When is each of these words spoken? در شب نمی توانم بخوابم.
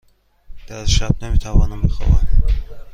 در 0.67 0.85
شب 0.85 1.23
نمی 1.23 1.37
توانم 1.37 1.81
بخوابم. 1.81 2.27